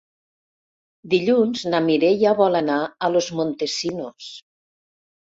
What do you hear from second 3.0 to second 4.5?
Los Montesinos.